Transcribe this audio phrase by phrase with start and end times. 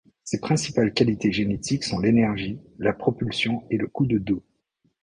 [0.23, 4.41] Ses principales qualités génétiques sont l'énergie, la propulsion et le coup de dos.